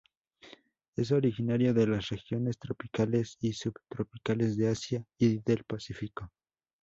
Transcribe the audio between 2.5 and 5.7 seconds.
tropicales y subtropicales de Asia y del